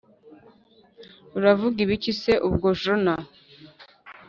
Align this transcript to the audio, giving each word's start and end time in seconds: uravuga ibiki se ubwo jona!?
uravuga 1.37 1.77
ibiki 1.85 2.11
se 2.21 2.33
ubwo 2.47 2.67
jona!? 2.81 3.15